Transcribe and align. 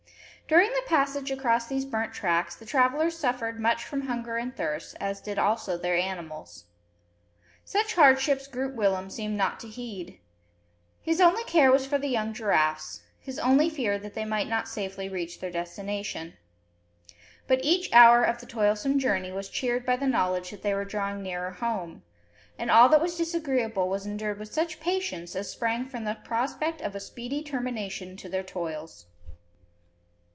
During 0.47 0.67
the 0.73 0.83
passage 0.85 1.31
across 1.31 1.67
these 1.67 1.85
burnt 1.85 2.13
tracts, 2.13 2.57
the 2.57 2.65
travellers 2.65 3.17
suffered 3.17 3.57
much 3.57 3.85
from 3.85 4.01
hunger 4.07 4.35
and 4.35 4.53
thirst, 4.53 4.97
as 4.99 5.21
did 5.21 5.39
also 5.39 5.77
their 5.77 5.95
animals. 5.95 6.65
Such 7.63 7.93
hardships 7.93 8.47
Groot 8.47 8.75
Willem 8.75 9.09
seemed 9.09 9.37
not 9.37 9.61
to 9.61 9.69
heed. 9.69 10.19
His 11.01 11.21
only 11.21 11.45
care 11.45 11.71
was 11.71 11.87
for 11.87 11.97
the 11.97 12.09
young 12.09 12.33
giraffes; 12.33 13.01
his 13.21 13.39
only 13.39 13.69
fear 13.69 13.97
that 13.99 14.13
they 14.13 14.25
might 14.25 14.49
not 14.49 14.67
safely 14.67 15.07
reach 15.07 15.39
their 15.39 15.51
destination. 15.51 16.33
But 17.47 17.63
each 17.63 17.89
hour 17.93 18.21
of 18.25 18.41
the 18.41 18.45
toilsome 18.45 18.99
journey 18.99 19.31
was 19.31 19.47
cheered 19.47 19.85
by 19.85 19.95
the 19.95 20.05
knowledge 20.07 20.49
that 20.49 20.63
they 20.63 20.73
were 20.73 20.83
drawing 20.83 21.23
nearer 21.23 21.51
home; 21.51 22.03
and 22.59 22.69
all 22.69 22.89
that 22.89 23.01
was 23.01 23.15
disagreeable 23.15 23.87
was 23.87 24.05
endured 24.05 24.37
with 24.37 24.51
such 24.53 24.81
patience 24.81 25.33
as 25.33 25.49
sprang 25.49 25.85
from 25.85 26.03
the 26.03 26.17
prospect 26.25 26.81
of 26.81 26.93
a 26.93 26.99
speedy 26.99 27.41
termination 27.41 28.17
to 28.17 28.27
their 28.27 28.43
toils. 28.43 29.05